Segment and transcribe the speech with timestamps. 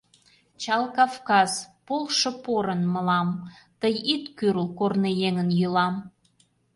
[0.61, 1.51] Чал Кавказ,
[1.87, 3.29] полшо порын мылам,
[3.79, 5.95] Тый ит кӱрл корныеҥын йӱлам.